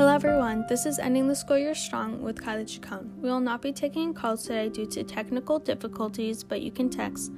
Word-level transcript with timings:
Hello, 0.00 0.14
everyone. 0.14 0.64
This 0.66 0.86
is 0.86 0.98
Ending 0.98 1.28
the 1.28 1.36
School 1.36 1.58
Year 1.58 1.74
Strong 1.74 2.22
with 2.22 2.42
Kylie 2.42 2.66
Chacon. 2.66 3.12
We 3.20 3.28
will 3.28 3.38
not 3.38 3.60
be 3.60 3.70
taking 3.70 4.14
calls 4.14 4.44
today 4.44 4.70
due 4.70 4.86
to 4.86 5.04
technical 5.04 5.58
difficulties, 5.58 6.42
but 6.42 6.62
you 6.62 6.70
can 6.70 6.88
text 6.88 7.30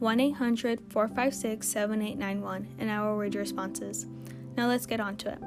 1 0.00 0.18
800 0.18 0.80
456 0.90 1.64
7891 1.64 2.74
and 2.80 2.90
I 2.90 3.02
will 3.02 3.14
read 3.14 3.34
your 3.34 3.44
responses. 3.44 4.06
Now, 4.56 4.66
let's 4.66 4.84
get 4.84 4.98
on 4.98 5.16
to 5.18 5.34
it. 5.34 5.38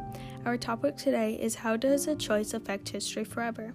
Our 0.46 0.56
topic 0.56 0.96
today 0.96 1.38
is 1.42 1.56
How 1.56 1.76
does 1.76 2.08
a 2.08 2.16
choice 2.16 2.54
affect 2.54 2.88
history 2.88 3.26
forever? 3.26 3.74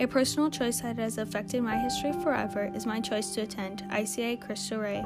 A 0.00 0.06
personal 0.06 0.50
choice 0.50 0.80
that 0.80 0.98
has 0.98 1.18
affected 1.18 1.62
my 1.62 1.78
history 1.78 2.12
forever 2.24 2.72
is 2.74 2.86
my 2.86 2.98
choice 2.98 3.32
to 3.36 3.42
attend 3.42 3.84
ICA 3.88 4.44
Cristo 4.44 4.80
Rey, 4.80 5.04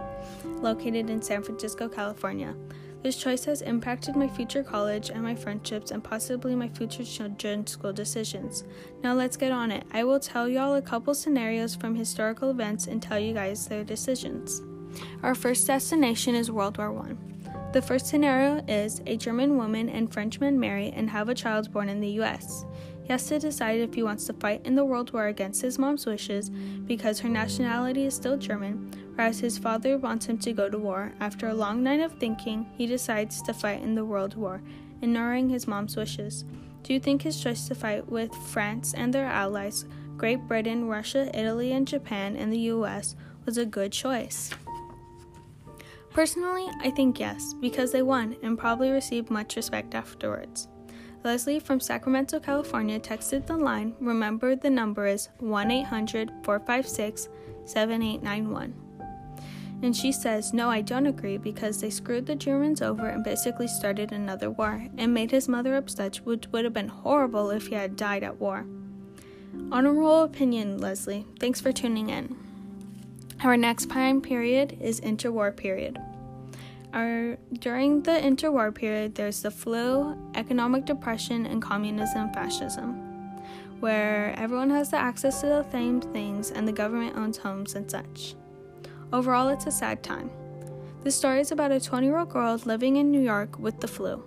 located 0.63 1.11
in 1.11 1.21
San 1.21 1.43
Francisco, 1.43 1.87
California. 1.87 2.57
This 3.07 3.17
choice 3.19 3.45
has 3.45 3.63
impacted 3.63 4.17
my 4.17 4.27
future 4.27 4.65
college 4.65 5.11
and 5.11 5.23
my 5.23 5.37
friendships 5.37 5.93
and 5.93 6.03
possibly 6.03 6.57
my 6.57 6.69
future 6.69 7.05
children's 7.05 7.71
school 7.71 7.93
decisions. 7.93 8.65
Now 9.01 9.15
let's 9.15 9.37
get 9.37 9.53
on 9.53 9.71
it. 9.71 9.85
I 9.93 10.03
will 10.03 10.19
tell 10.19 10.49
y'all 10.49 10.75
a 10.75 10.83
couple 10.83 11.15
scenarios 11.15 11.77
from 11.77 11.95
historical 11.95 12.51
events 12.51 12.89
and 12.89 13.01
tell 13.01 13.21
you 13.21 13.33
guys 13.33 13.69
their 13.69 13.85
decisions. 13.85 14.61
Our 15.23 15.37
first 15.37 15.69
destination 15.69 16.35
is 16.35 16.51
World 16.51 16.79
War 16.79 16.99
I. 16.99 17.71
The 17.73 17.81
first 17.81 18.09
scenario 18.09 18.65
is 18.67 19.01
a 19.07 19.17
German 19.17 19.57
woman 19.57 19.89
and 19.89 20.13
Frenchman 20.13 20.59
marry 20.59 20.91
and 20.91 21.09
have 21.09 21.29
a 21.29 21.35
child 21.35 21.73
born 21.73 21.89
in 21.89 22.01
the 22.01 22.19
US. 22.23 22.65
He 23.07 23.13
has 23.13 23.29
to 23.29 23.39
decide 23.39 23.79
if 23.79 23.95
he 23.95 24.03
wants 24.03 24.25
to 24.27 24.33
fight 24.33 24.63
in 24.65 24.75
the 24.75 24.85
World 24.85 25.13
War 25.13 25.29
against 25.29 25.63
his 25.63 25.79
mom's 25.79 26.07
wishes 26.07 26.51
because 26.51 27.21
her 27.21 27.29
nationality 27.29 28.05
is 28.05 28.17
still 28.17 28.37
German, 28.37 28.91
whereas 29.15 29.39
his 29.39 29.59
father 29.59 29.97
wants 29.97 30.27
him 30.27 30.39
to 30.39 30.53
go 30.53 30.69
to 30.69 30.77
war. 30.77 31.13
After 31.21 31.47
a 31.47 31.55
long 31.55 31.85
night 31.85 32.01
of 32.01 32.19
thinking, 32.19 32.67
he 32.77 32.85
decides 32.85 33.41
to 33.43 33.55
fight 33.55 33.81
in 33.81 33.95
the 33.95 34.05
World 34.05 34.35
War, 34.35 34.61
ignoring 35.03 35.49
his 35.49 35.69
mom's 35.69 35.97
wishes. 35.97 36.45
Do 36.83 36.93
you 36.93 36.99
think 36.99 37.23
his 37.23 37.41
choice 37.41 37.69
to 37.69 37.77
fight 37.77 38.11
with 38.11 38.35
France 38.49 38.93
and 38.93 39.15
their 39.15 39.27
allies, 39.27 39.85
Great 40.17 40.41
Britain, 40.49 40.89
Russia, 40.89 41.31
Italy, 41.33 41.71
and 41.71 41.87
Japan, 41.87 42.35
and 42.35 42.53
the 42.53 42.71
US, 42.75 43.15
was 43.45 43.57
a 43.57 43.65
good 43.65 43.93
choice? 43.93 44.51
Personally, 46.11 46.67
I 46.81 46.91
think 46.91 47.21
yes, 47.21 47.55
because 47.61 47.93
they 47.93 48.03
won 48.03 48.35
and 48.43 48.59
probably 48.59 48.91
received 48.91 49.31
much 49.31 49.55
respect 49.55 49.95
afterwards. 49.95 50.67
Leslie 51.27 51.59
from 51.59 51.81
Sacramento, 51.81 52.39
California 52.39 53.01
texted 53.01 53.47
the 53.47 53.57
line. 53.57 53.97
Remember, 53.99 54.55
the 54.55 54.71
number 54.71 55.09
is 55.09 55.29
1 55.41 55.73
800 55.73 56.31
456 56.45 57.29
7891. 57.65 58.73
And 59.83 59.97
she 59.97 60.13
says, 60.13 60.53
No, 60.53 60.71
I 60.71 60.83
don't 60.83 61.09
agree 61.09 61.37
because 61.37 61.81
they 61.81 61.91
screwed 61.91 62.27
the 62.27 62.37
Germans 62.37 62.81
over 62.81 63.09
and 63.09 63.25
basically 63.25 63.67
started 63.67 64.13
another 64.13 64.51
war 64.51 64.87
and 64.97 65.13
made 65.13 65.33
his 65.33 65.49
mother 65.49 65.75
upset, 65.75 66.19
which 66.19 66.47
would 66.53 66.63
have 66.63 66.73
been 66.73 66.87
horrible 66.87 67.51
if 67.51 67.67
he 67.67 67.75
had 67.75 67.97
died 67.97 68.23
at 68.23 68.39
war. 68.39 68.65
Honorable 69.73 70.23
opinion, 70.23 70.79
Leslie. 70.79 71.27
Thanks 71.41 71.61
for 71.61 71.73
tuning 71.73 72.09
in. 72.09 72.37
Our 73.43 73.57
next 73.57 73.91
time 73.91 74.21
period 74.21 74.79
is 74.81 75.01
interwar 75.01 75.57
period. 75.57 75.99
Our, 76.97 77.37
during 77.53 78.05
the 78.05 78.13
interwar 78.13 78.75
period, 78.75 79.17
there's 79.17 79.43
the 79.43 79.51
flu, 79.51 80.17
economic 80.35 80.87
depression, 80.87 81.45
and 81.45 81.61
communism 81.61 82.33
fascism, 82.33 82.95
where 83.81 84.35
everyone 84.39 84.71
has 84.71 84.89
the 84.93 84.97
access 84.97 85.43
to 85.43 85.47
the 85.47 85.71
same 85.71 86.01
things 86.01 86.51
and 86.51 86.67
the 86.67 86.73
government 86.73 87.15
owns 87.15 87.37
homes 87.37 87.75
and 87.75 87.91
such. 87.91 88.35
Overall, 89.13 89.49
it's 89.49 89.67
a 89.67 89.71
sad 89.71 90.03
time. 90.03 90.31
The 91.05 91.11
story 91.11 91.41
is 91.41 91.53
about 91.53 91.71
a 91.71 91.79
20 91.79 92.07
year 92.07 92.17
old 92.17 92.31
girl 92.31 92.59
living 92.65 92.97
in 92.97 93.11
New 93.11 93.21
York 93.21 93.59
with 93.59 93.79
the 93.81 93.89
flu. 93.89 94.25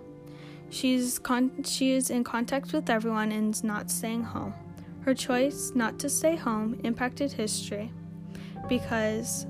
She's 0.70 1.18
con- 1.18 1.64
she 1.64 1.90
is 1.90 2.08
in 2.08 2.22
contact 2.22 2.72
with 2.72 2.88
everyone 2.88 3.32
and 3.32 3.52
is 3.52 3.64
not 3.64 3.90
staying 3.90 4.22
home. 4.22 4.54
Her 5.00 5.12
choice 5.12 5.72
not 5.74 5.98
to 5.98 6.08
stay 6.08 6.36
home 6.36 6.78
impacted 6.84 7.32
history 7.32 7.90
because 8.68 9.46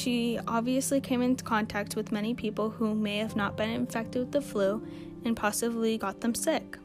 she 0.00 0.38
obviously 0.48 1.00
came 1.00 1.20
into 1.20 1.44
contact 1.44 1.94
with 1.94 2.10
many 2.10 2.32
people 2.32 2.70
who 2.70 2.94
may 2.94 3.18
have 3.18 3.36
not 3.36 3.56
been 3.56 3.70
infected 3.70 4.22
with 4.22 4.32
the 4.32 4.40
flu 4.40 4.82
and 5.24 5.36
possibly 5.36 5.98
got 5.98 6.20
them 6.20 6.34
sick. 6.34 6.78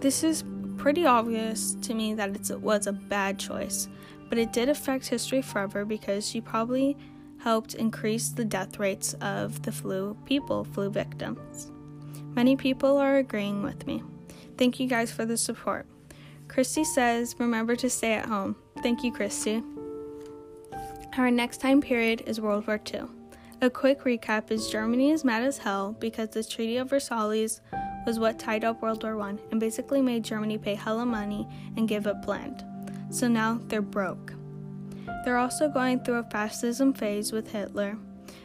This 0.00 0.24
is 0.24 0.44
pretty 0.76 1.06
obvious 1.06 1.76
to 1.82 1.94
me 1.94 2.14
that 2.14 2.50
it 2.50 2.60
was 2.60 2.86
a 2.86 2.92
bad 2.92 3.38
choice, 3.38 3.88
but 4.28 4.38
it 4.38 4.52
did 4.52 4.68
affect 4.68 5.08
history 5.08 5.42
forever 5.42 5.84
because 5.84 6.28
she 6.28 6.40
probably 6.40 6.96
helped 7.38 7.74
increase 7.74 8.30
the 8.30 8.44
death 8.44 8.78
rates 8.78 9.14
of 9.20 9.62
the 9.62 9.72
flu 9.72 10.16
people, 10.24 10.64
flu 10.64 10.90
victims. 10.90 11.70
Many 12.34 12.56
people 12.56 12.96
are 12.96 13.16
agreeing 13.18 13.62
with 13.62 13.86
me. 13.86 14.02
Thank 14.58 14.80
you 14.80 14.88
guys 14.88 15.12
for 15.12 15.24
the 15.24 15.36
support. 15.36 15.86
Christy 16.48 16.82
says, 16.82 17.36
remember 17.38 17.76
to 17.76 17.88
stay 17.88 18.14
at 18.14 18.26
home. 18.26 18.56
Thank 18.82 19.04
you, 19.04 19.12
Christy. 19.12 19.62
Our 21.18 21.32
next 21.32 21.60
time 21.60 21.80
period 21.80 22.22
is 22.26 22.40
World 22.40 22.68
War 22.68 22.80
II. 22.94 23.02
A 23.60 23.68
quick 23.68 24.04
recap 24.04 24.52
is 24.52 24.70
Germany 24.70 25.10
is 25.10 25.24
mad 25.24 25.42
as 25.42 25.58
hell 25.58 25.96
because 25.98 26.28
the 26.28 26.44
Treaty 26.44 26.76
of 26.76 26.90
Versailles 26.90 27.60
was 28.06 28.20
what 28.20 28.38
tied 28.38 28.62
up 28.62 28.80
World 28.80 29.02
War 29.02 29.20
I 29.20 29.34
and 29.50 29.58
basically 29.58 30.00
made 30.02 30.22
Germany 30.22 30.56
pay 30.56 30.76
hella 30.76 31.04
money 31.04 31.48
and 31.76 31.88
give 31.88 32.06
up 32.06 32.28
land. 32.28 32.64
So 33.10 33.26
now 33.26 33.60
they're 33.66 33.82
broke. 33.82 34.34
They're 35.24 35.36
also 35.36 35.68
going 35.68 36.04
through 36.04 36.18
a 36.18 36.30
fascism 36.30 36.92
phase 36.92 37.32
with 37.32 37.50
Hitler 37.50 37.98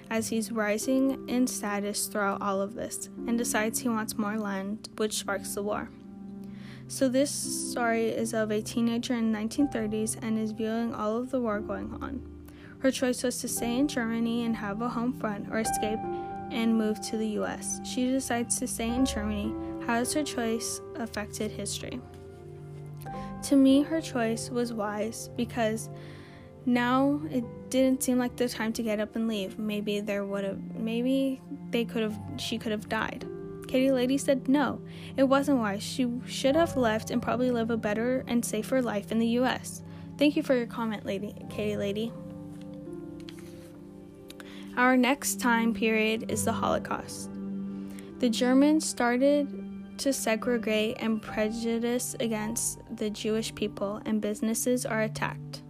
as 0.09 0.29
he's 0.29 0.51
rising 0.51 1.29
in 1.29 1.45
status 1.45 2.07
throughout 2.07 2.41
all 2.41 2.61
of 2.61 2.73
this 2.73 3.09
and 3.27 3.37
decides 3.37 3.79
he 3.79 3.89
wants 3.89 4.17
more 4.17 4.39
land, 4.39 4.89
which 4.97 5.13
sparks 5.13 5.53
the 5.53 5.61
war. 5.61 5.89
So, 6.87 7.09
this 7.09 7.31
story 7.31 8.09
is 8.09 8.33
of 8.33 8.51
a 8.51 8.61
teenager 8.61 9.13
in 9.13 9.31
the 9.31 9.37
1930s 9.39 10.17
and 10.21 10.37
is 10.37 10.51
viewing 10.51 10.93
all 10.95 11.17
of 11.17 11.29
the 11.29 11.41
war 11.41 11.59
going 11.59 11.93
on. 12.01 12.34
Her 12.79 12.91
choice 12.91 13.23
was 13.23 13.39
to 13.41 13.47
stay 13.47 13.77
in 13.77 13.87
Germany 13.87 14.45
and 14.45 14.55
have 14.55 14.81
a 14.81 14.89
home 14.89 15.13
front 15.13 15.47
or 15.51 15.59
escape 15.59 15.99
and 16.51 16.77
move 16.77 17.01
to 17.01 17.17
the 17.17 17.27
US. 17.39 17.79
She 17.83 18.09
decides 18.11 18.59
to 18.59 18.67
stay 18.67 18.89
in 18.89 19.05
Germany. 19.05 19.53
How 19.85 19.95
has 19.95 20.13
her 20.13 20.23
choice 20.23 20.81
affected 20.95 21.51
history? 21.51 21.99
To 23.43 23.55
me, 23.55 23.83
her 23.83 24.01
choice 24.01 24.49
was 24.49 24.73
wise 24.73 25.29
because 25.35 25.89
now 26.65 27.21
it 27.29 27.43
didn't 27.69 28.01
seem 28.01 28.17
like 28.17 28.35
the 28.35 28.49
time 28.49 28.73
to 28.73 28.83
get 28.83 28.99
up 28.99 29.15
and 29.15 29.27
leave. 29.27 29.59
Maybe 29.59 29.99
there 29.99 30.25
would 30.25 30.43
have, 30.43 30.59
maybe 30.75 31.41
they 31.69 31.85
could 31.85 32.01
have, 32.01 32.19
she 32.37 32.57
could 32.57 32.71
have 32.71 32.89
died. 32.89 33.27
Katie 33.67 33.91
Lady 33.91 34.17
said 34.17 34.47
no, 34.47 34.81
it 35.17 35.23
wasn't 35.23 35.59
wise. 35.59 35.83
She 35.83 36.09
should 36.25 36.55
have 36.55 36.77
left 36.77 37.11
and 37.11 37.21
probably 37.21 37.51
live 37.51 37.69
a 37.69 37.77
better 37.77 38.23
and 38.27 38.43
safer 38.43 38.81
life 38.81 39.11
in 39.11 39.19
the 39.19 39.27
US. 39.39 39.83
Thank 40.17 40.35
you 40.35 40.43
for 40.43 40.55
your 40.55 40.67
comment, 40.67 41.05
Lady 41.05 41.35
Katie 41.49 41.77
Lady. 41.77 42.11
Our 44.77 44.97
next 44.97 45.39
time 45.39 45.73
period 45.73 46.29
is 46.29 46.43
the 46.43 46.51
Holocaust. 46.51 47.29
The 48.19 48.29
Germans 48.29 48.85
started 48.85 49.47
to 49.99 50.11
segregate 50.11 50.97
and 50.99 51.21
prejudice 51.21 52.13
against 52.19 52.79
the 52.97 53.09
Jewish 53.09 53.55
people, 53.55 54.01
and 54.05 54.19
businesses 54.19 54.85
are 54.85 55.03
attacked. 55.03 55.63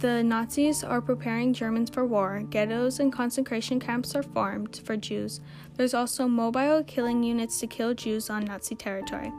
The 0.00 0.24
Nazis 0.24 0.82
are 0.82 1.00
preparing 1.00 1.52
Germans 1.52 1.90
for 1.90 2.04
war. 2.04 2.42
Ghettos 2.50 2.98
and 2.98 3.12
concentration 3.12 3.78
camps 3.78 4.16
are 4.16 4.24
formed 4.24 4.80
for 4.84 4.96
Jews. 4.96 5.40
There's 5.76 5.94
also 5.94 6.26
mobile 6.26 6.82
killing 6.82 7.22
units 7.22 7.60
to 7.60 7.68
kill 7.68 7.94
Jews 7.94 8.28
on 8.28 8.46
Nazi 8.46 8.74
territory. 8.74 9.30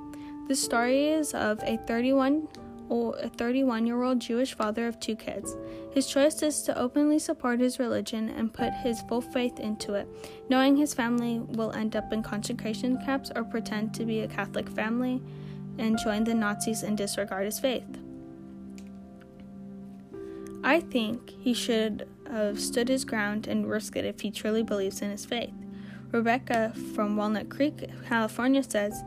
The 0.48 0.56
story 0.56 1.10
is 1.10 1.34
of 1.34 1.60
a 1.64 1.76
31 1.88 2.48
a 2.92 3.30
31 3.30 3.88
year 3.88 4.04
old 4.04 4.20
Jewish 4.20 4.54
father 4.54 4.86
of 4.88 5.00
two 5.00 5.16
kids. 5.16 5.56
His 5.92 6.08
choice 6.08 6.42
is 6.44 6.62
to 6.64 6.78
openly 6.78 7.20
support 7.20 7.60
his 7.60 7.80
religion 7.80 8.30
and 8.30 8.54
put 8.54 8.74
his 8.74 9.02
full 9.04 9.22
faith 9.22 9.60
into 9.60 9.94
it, 9.94 10.08
knowing 10.50 10.76
his 10.76 10.94
family 10.94 11.40
will 11.40 11.72
end 11.72 11.96
up 11.96 12.12
in 12.12 12.22
concentration 12.22 12.98
camps 13.06 13.32
or 13.36 13.44
pretend 13.44 13.94
to 13.94 14.06
be 14.06 14.22
a 14.22 14.28
Catholic 14.28 14.70
family 14.70 15.22
and 15.78 15.98
join 16.00 16.26
the 16.26 16.34
Nazis 16.34 16.84
and 16.84 16.98
disregard 16.98 17.46
his 17.46 17.60
faith. 17.60 17.98
I 20.64 20.82
think 20.82 21.30
he 21.30 21.54
should 21.54 22.08
have 22.30 22.60
stood 22.60 22.90
his 22.90 23.06
ground 23.06 23.48
and 23.48 23.70
risked 23.70 23.96
it 23.96 24.06
if 24.06 24.20
he 24.20 24.32
truly 24.32 24.64
believes 24.64 25.02
in 25.02 25.10
his 25.10 25.26
faith. 25.26 25.54
Rebecca 26.12 26.74
from 26.94 27.16
Walnut 27.16 27.50
Creek, 27.50 27.90
California 28.08 28.62
says, 28.64 29.02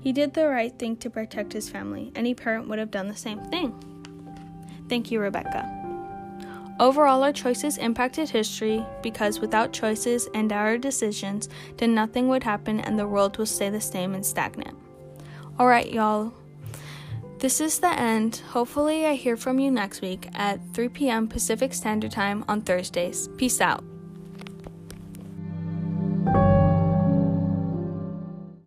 he 0.00 0.12
did 0.12 0.34
the 0.34 0.48
right 0.48 0.76
thing 0.78 0.96
to 0.96 1.10
protect 1.10 1.52
his 1.52 1.68
family. 1.68 2.10
Any 2.14 2.34
parent 2.34 2.68
would 2.68 2.78
have 2.78 2.90
done 2.90 3.08
the 3.08 3.16
same 3.16 3.40
thing. 3.50 3.74
Thank 4.88 5.10
you, 5.10 5.20
Rebecca. 5.20 5.76
Overall, 6.80 7.22
our 7.22 7.32
choices 7.32 7.76
impacted 7.76 8.30
history 8.30 8.84
because 9.02 9.38
without 9.38 9.72
choices 9.72 10.28
and 10.34 10.50
our 10.50 10.78
decisions, 10.78 11.48
then 11.76 11.94
nothing 11.94 12.28
would 12.28 12.42
happen 12.42 12.80
and 12.80 12.98
the 12.98 13.06
world 13.06 13.36
will 13.36 13.44
stay 13.44 13.68
the 13.68 13.80
same 13.80 14.14
and 14.14 14.24
stagnant. 14.24 14.76
Alright, 15.60 15.92
y'all. 15.92 16.32
This 17.38 17.60
is 17.60 17.80
the 17.80 17.92
end. 17.92 18.42
Hopefully, 18.48 19.04
I 19.04 19.14
hear 19.14 19.36
from 19.36 19.58
you 19.58 19.70
next 19.70 20.00
week 20.00 20.28
at 20.34 20.58
3 20.72 20.88
p.m. 20.88 21.28
Pacific 21.28 21.74
Standard 21.74 22.12
Time 22.12 22.44
on 22.48 22.62
Thursdays. 22.62 23.28
Peace 23.36 23.60
out. 23.60 23.84